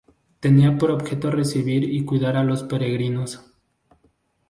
Tenía 0.39 0.79
por 0.79 0.89
objeto 0.89 1.29
recibir 1.29 1.83
y 1.83 2.03
cuidar 2.03 2.35
a 2.35 2.43
los 2.43 2.63
peregrinos. 2.63 3.45